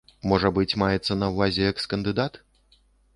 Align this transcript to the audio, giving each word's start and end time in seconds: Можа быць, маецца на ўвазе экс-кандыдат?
Можа 0.29 0.49
быць, 0.55 0.77
маецца 0.83 1.17
на 1.23 1.29
ўвазе 1.33 1.67
экс-кандыдат? 1.73 2.41